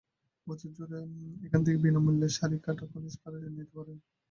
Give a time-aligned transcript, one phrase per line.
[0.47, 0.99] বছরজুড়ে
[1.45, 3.97] এখান থেকে বিনা মূল্যে শাড়ি কাটা পলিশ করিয়ে নিতে পারবেন।